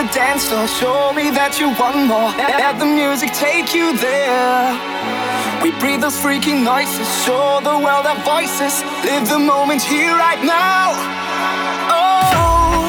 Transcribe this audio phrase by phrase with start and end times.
[0.00, 2.32] So show me that you want more.
[2.32, 4.72] Let the music take you there.
[5.60, 8.80] We breathe those freaking noises, show the world our voices.
[9.04, 10.96] Live the moment here, right now.
[11.92, 12.88] Oh,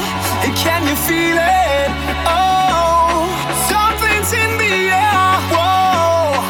[0.56, 1.92] can you feel it?
[2.24, 3.28] Oh,
[3.68, 5.36] something's in the air.
[5.52, 6.40] Whoa,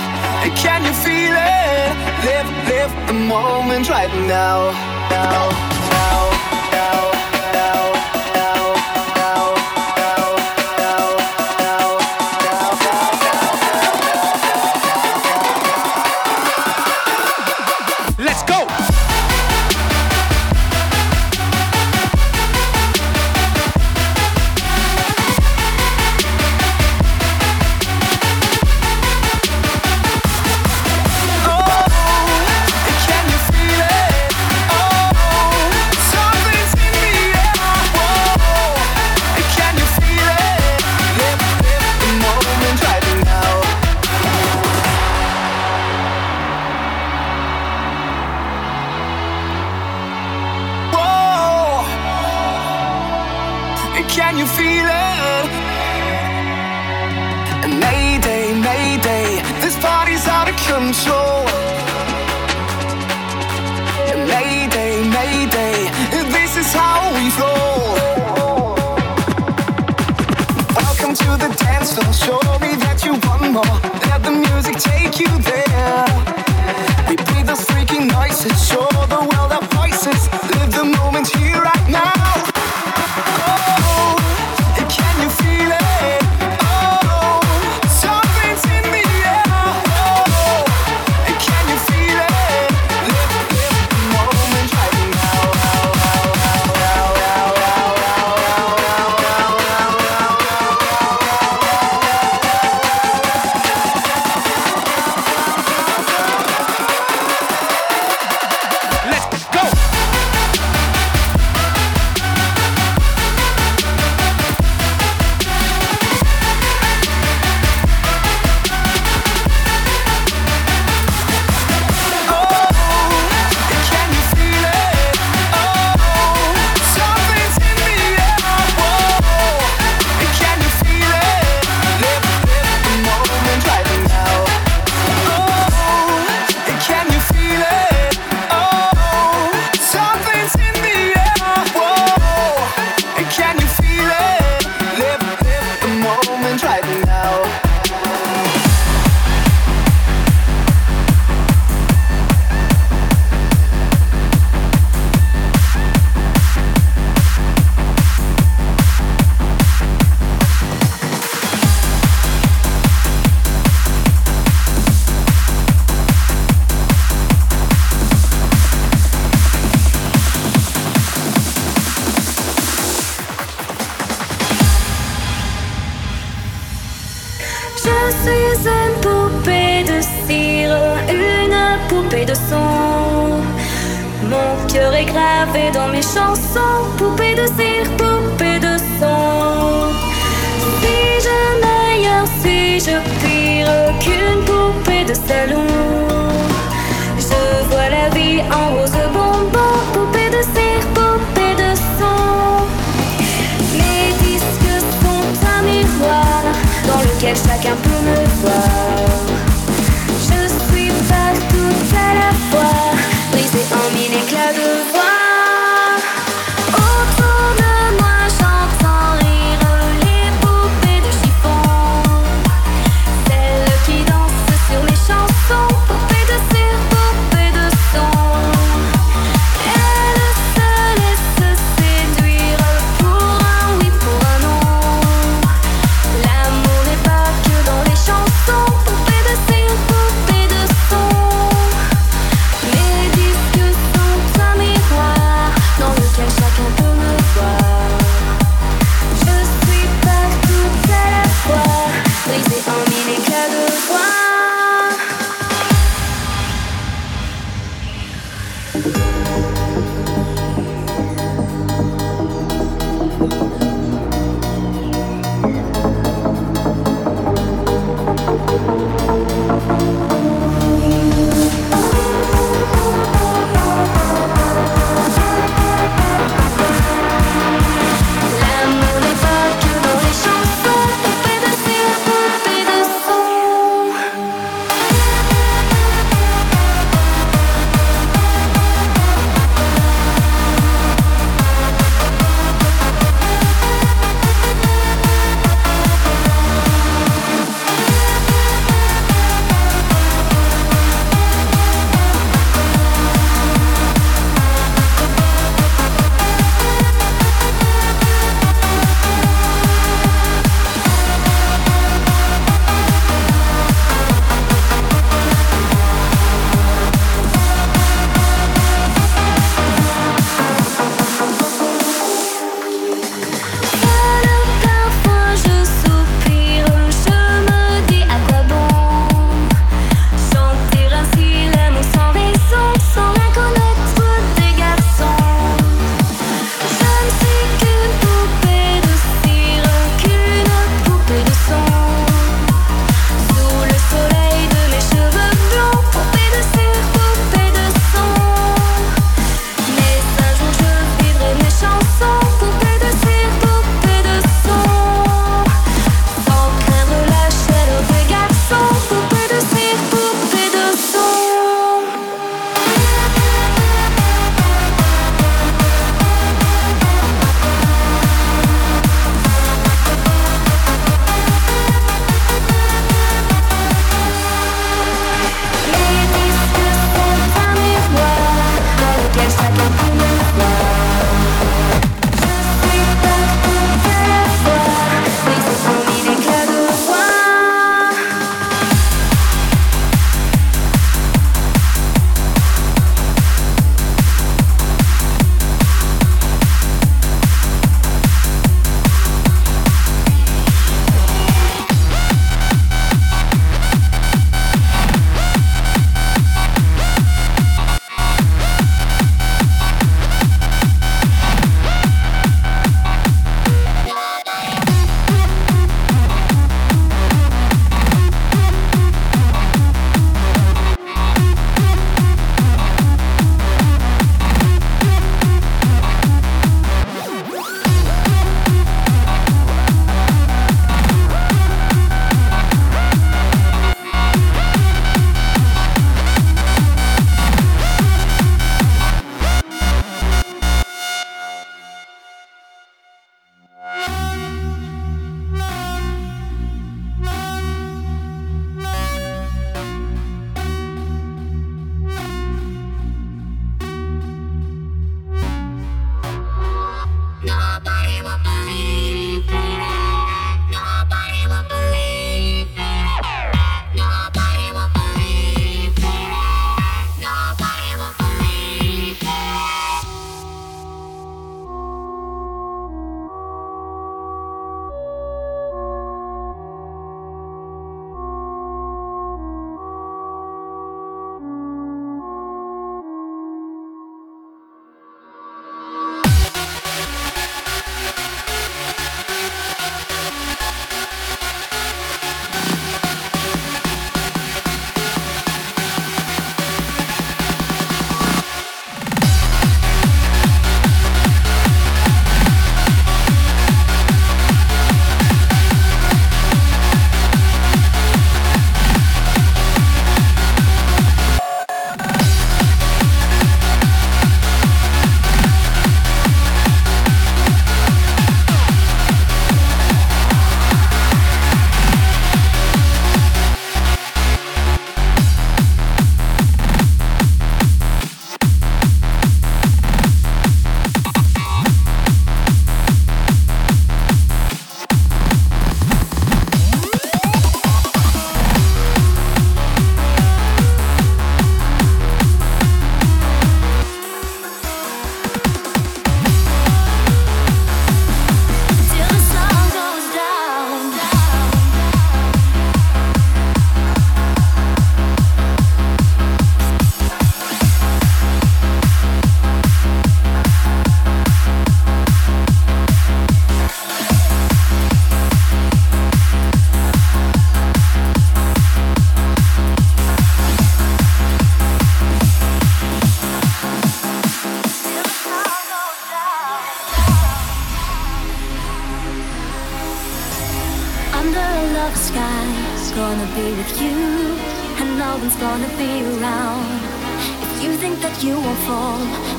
[0.55, 1.91] can you feel it?
[2.23, 4.15] Live, live the moment right.
[4.31, 4.71] Now,
[5.11, 5.72] now,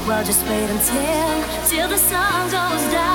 [0.07, 3.12] well, just wait until till the sun goes down.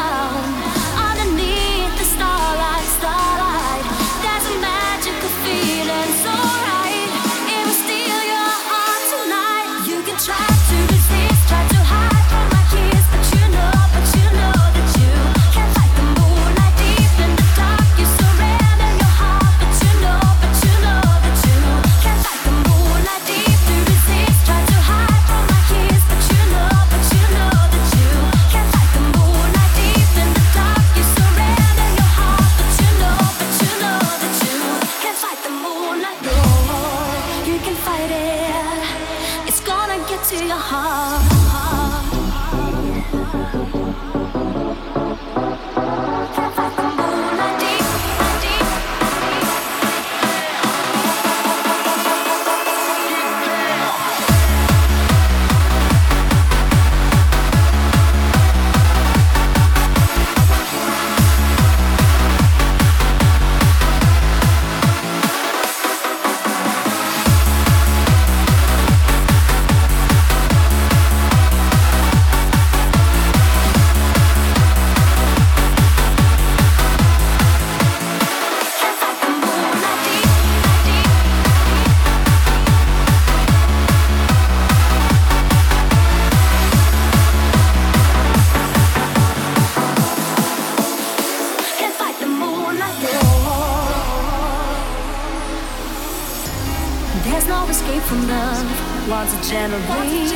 [97.25, 99.09] There's no escape from love.
[99.09, 100.33] Once a gentle breeze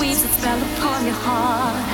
[0.00, 1.84] weaves its spell upon your heart.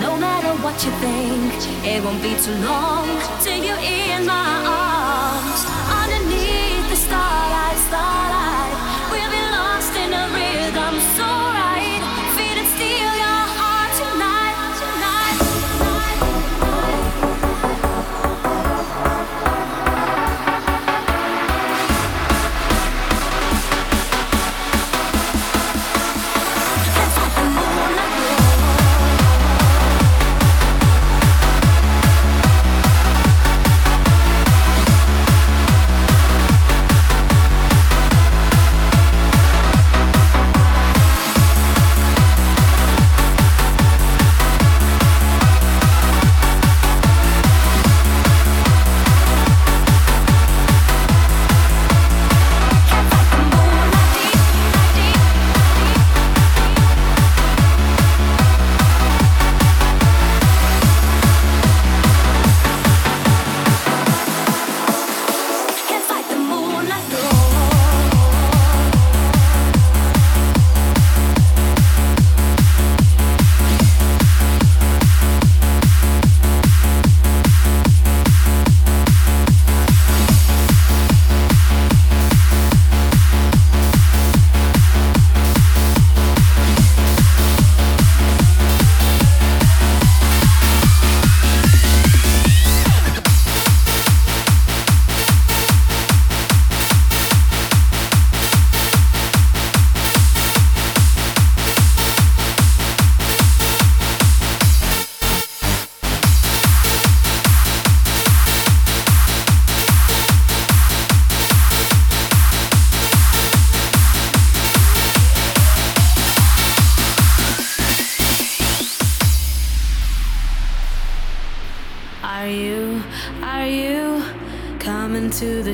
[0.00, 1.52] No matter what you think,
[1.84, 3.08] it won't be too long
[3.42, 5.60] till you're in my arms.
[6.02, 8.51] Underneath the starlight, starlight,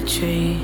[0.08, 0.56] tree?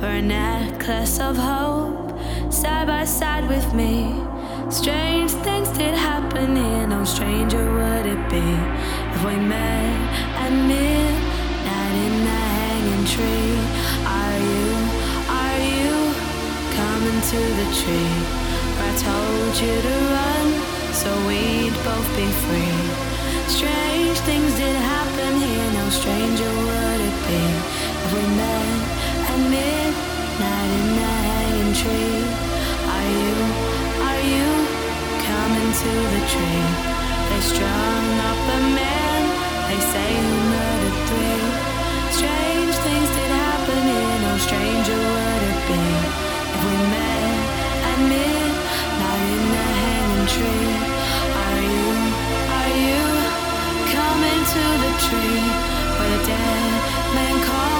[0.00, 2.10] We're a necklace of hope,
[2.52, 4.20] side by side with me.
[4.68, 8.48] Strange things did happen here, no stranger would it be
[9.14, 9.94] if we met
[10.42, 13.54] at midnight in the hanging tree.
[14.18, 14.66] Are you,
[15.38, 15.94] are you
[16.74, 18.16] coming to the tree?
[18.74, 20.46] Where I told you to run,
[20.92, 22.80] so we'd both be free.
[23.46, 28.80] Strange things did happen here, no stranger would it be we met
[29.30, 32.22] at midnight in the hanging tree.
[32.90, 33.34] Are you,
[34.02, 34.50] are you
[35.30, 36.66] coming to the tree?
[37.30, 39.22] They strung up a man,
[39.70, 40.10] they say
[40.50, 41.46] murdered three.
[42.18, 47.38] Strange things did happen here, no stranger would if we met
[47.90, 50.74] at midnight in the hanging tree.
[51.46, 51.86] Are you,
[52.58, 53.02] are you
[53.94, 55.46] coming to the tree
[55.94, 56.70] where the dead
[57.14, 57.79] man called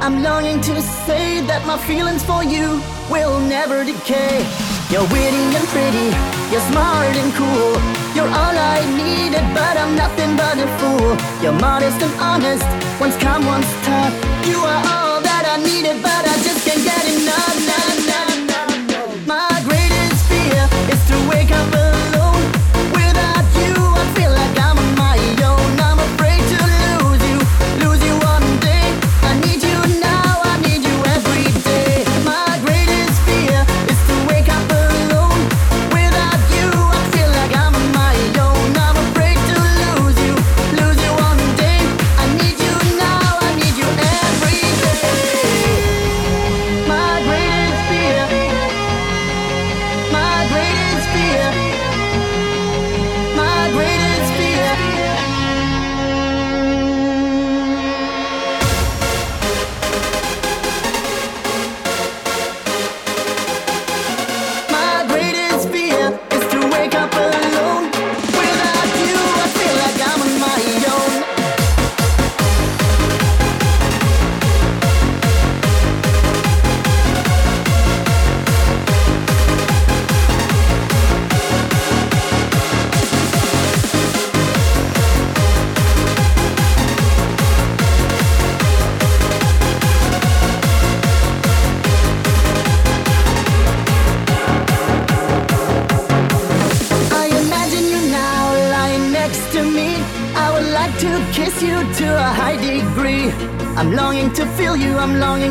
[0.00, 2.80] I'm longing to say that my feelings for you
[3.12, 4.40] will never decay.
[4.88, 6.08] You're witty and pretty,
[6.48, 7.76] you're smart and cool.
[8.16, 11.12] You're all I needed, but I'm nothing but a fool.
[11.44, 12.64] You're modest and honest,
[12.98, 14.16] once calm, once tough.
[14.48, 17.49] You are all that I needed, but I just can't get enough.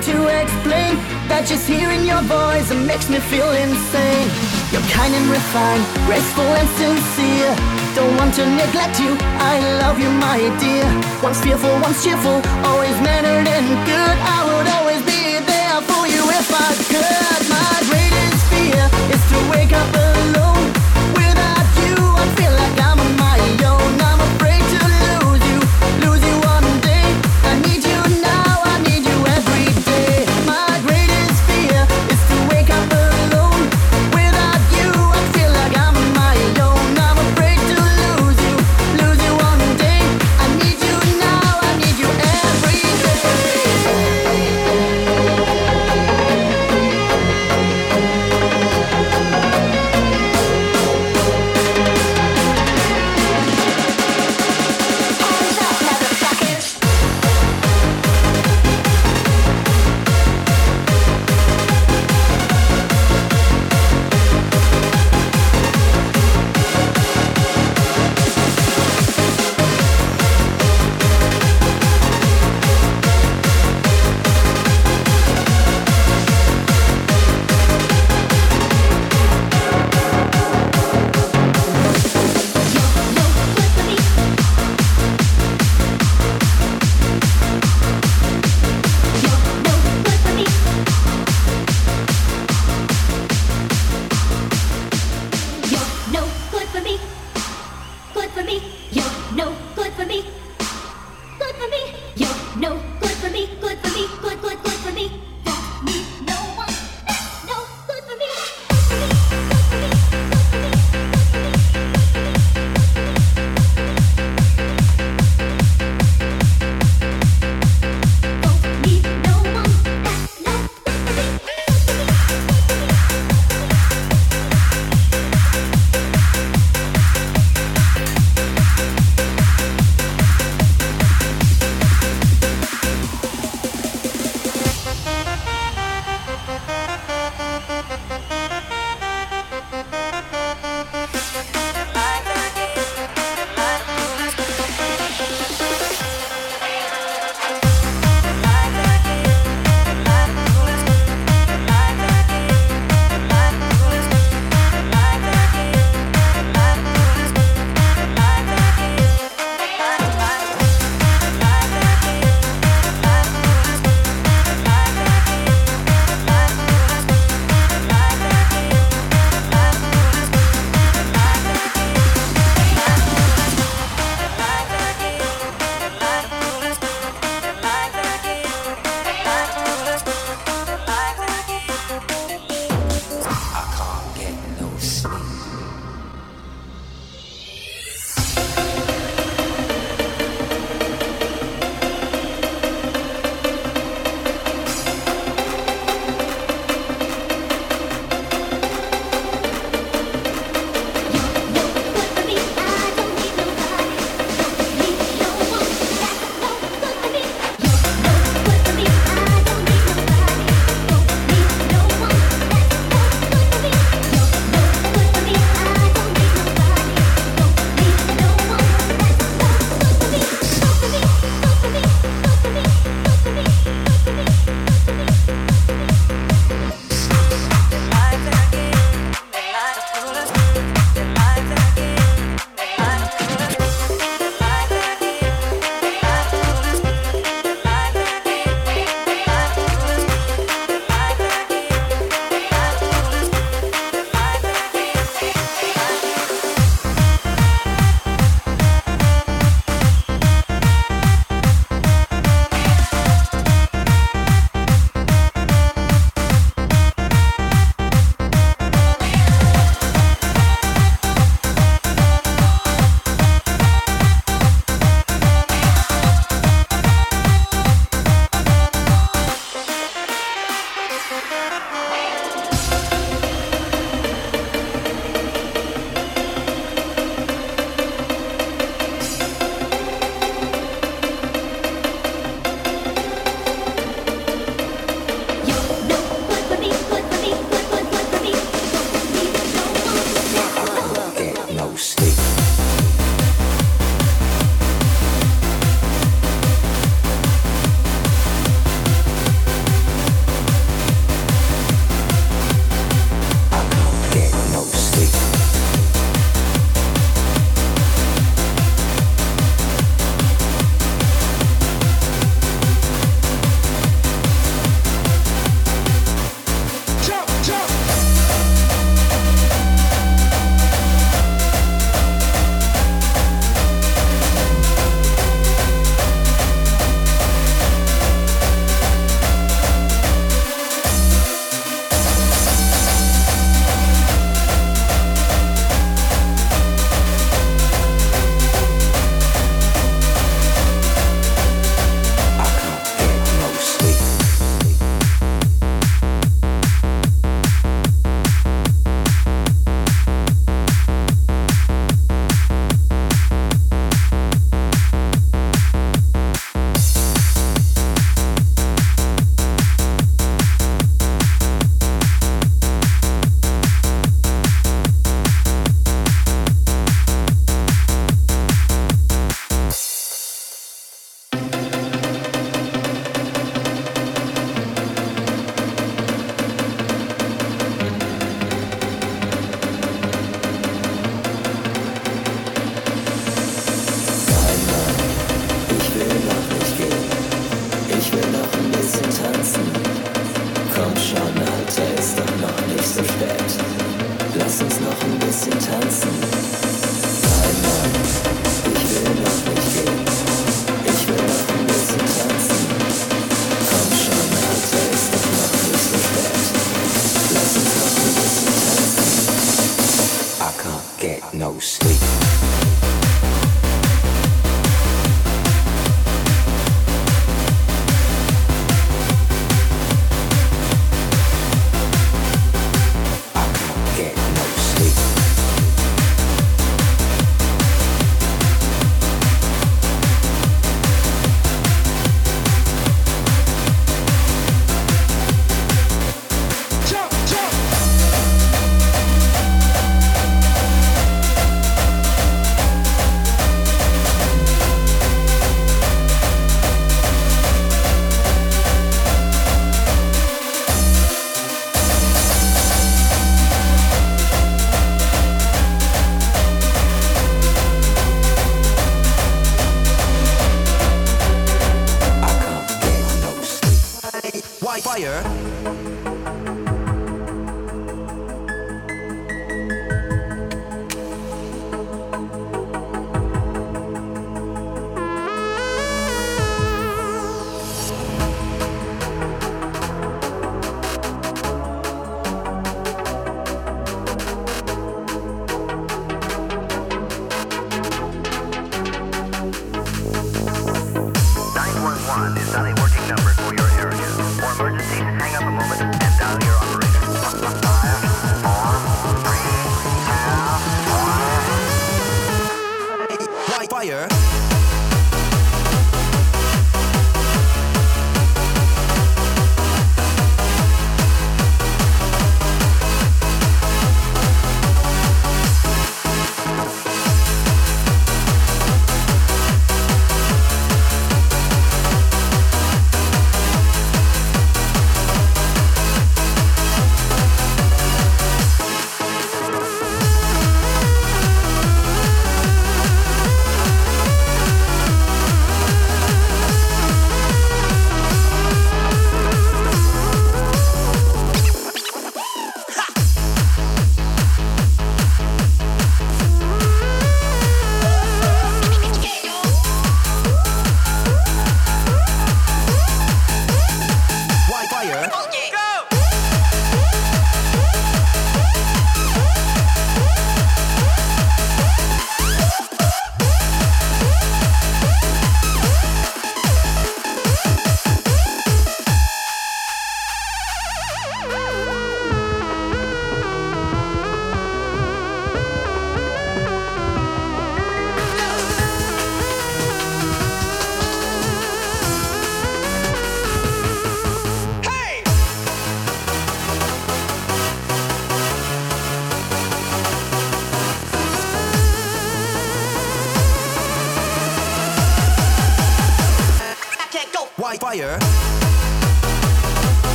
[0.00, 0.96] to explain.
[1.28, 4.28] That just hearing your voice it makes me feel insane.
[4.70, 7.52] You're kind and refined, graceful and sincere.
[7.94, 10.86] Don't want to neglect you, I love you my dear.
[11.22, 14.16] Once fearful, once cheerful, always mannered and good.
[14.22, 17.40] I would always be there for you if I could.
[17.50, 18.82] My greatest fear
[19.14, 20.05] is to wake up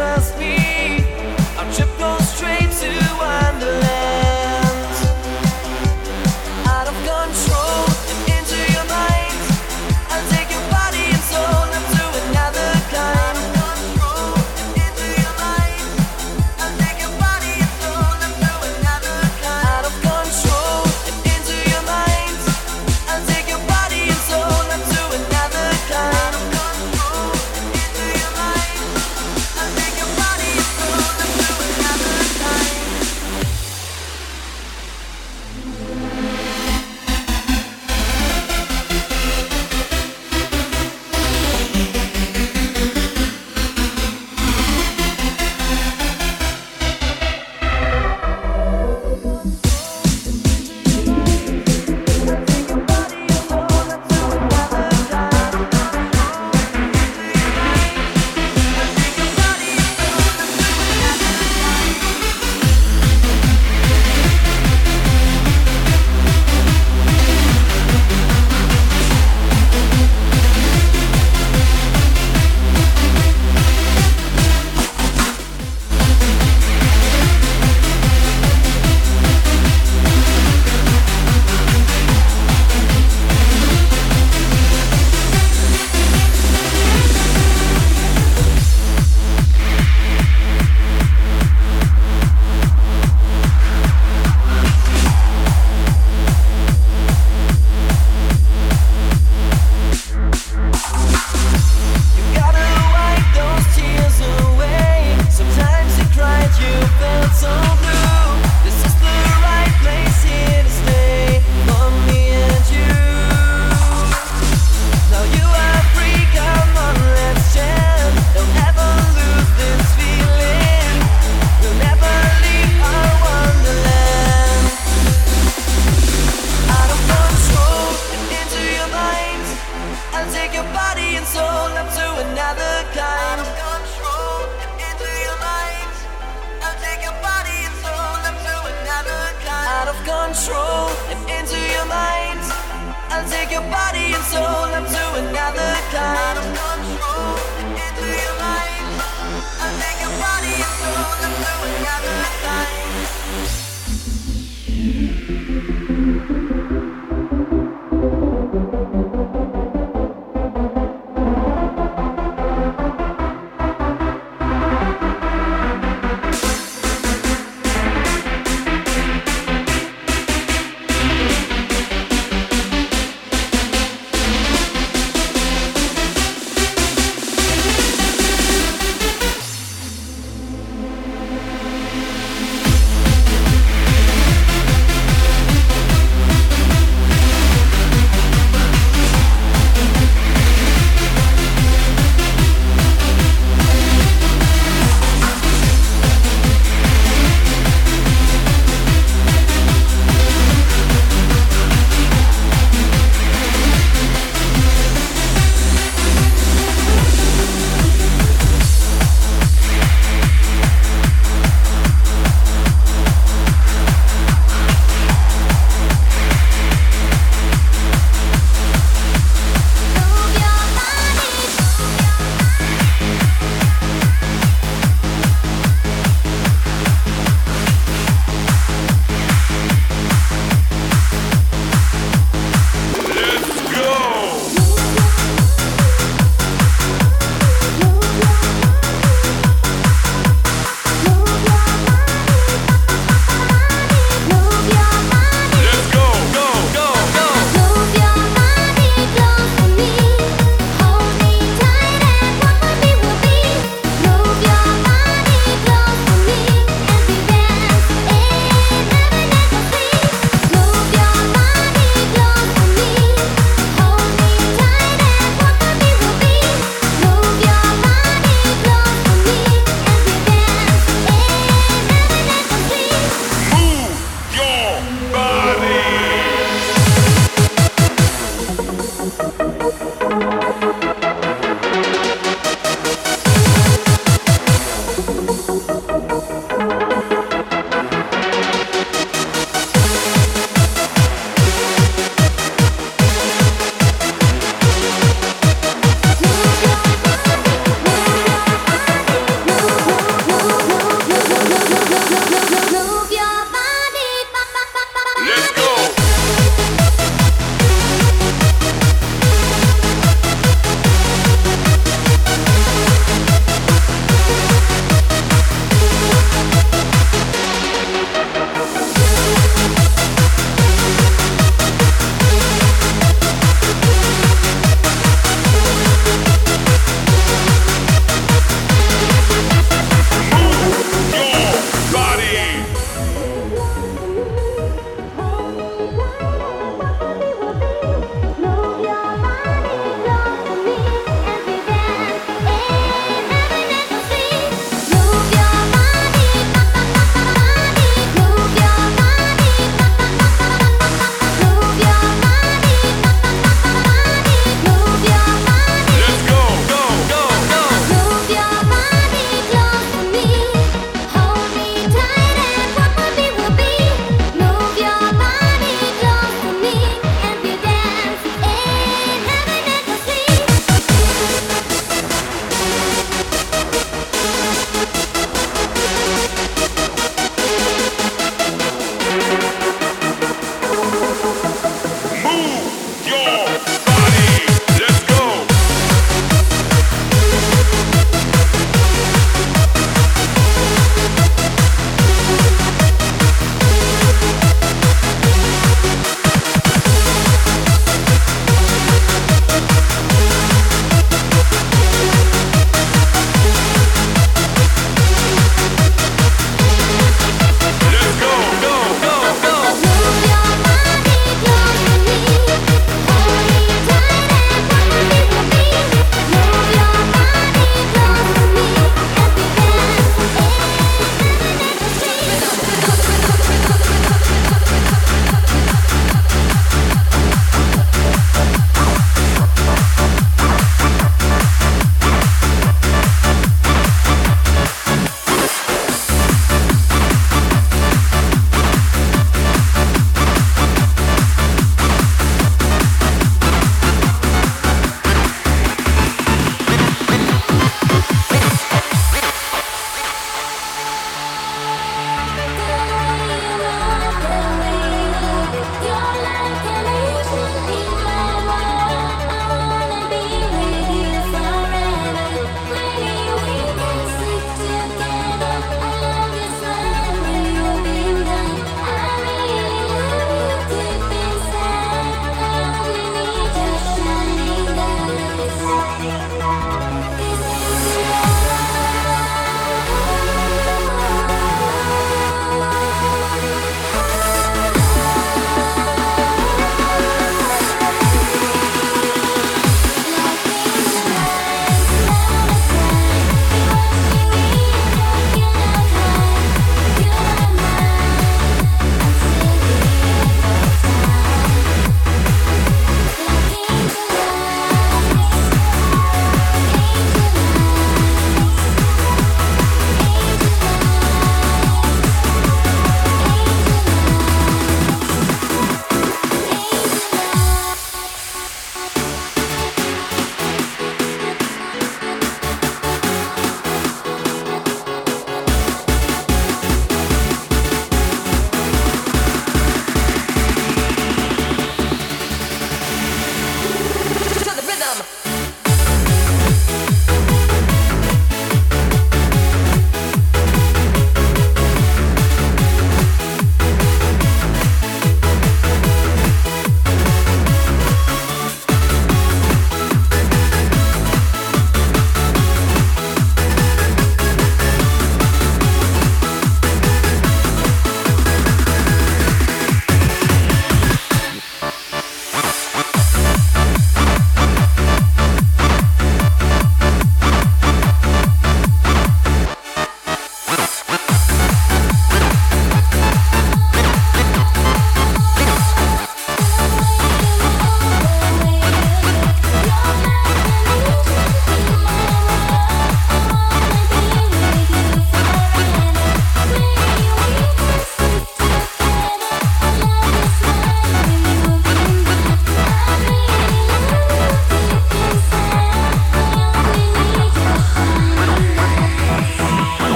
[0.00, 0.39] take